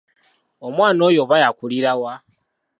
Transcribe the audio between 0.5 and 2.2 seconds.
Omwana oyo oba yakulira wa?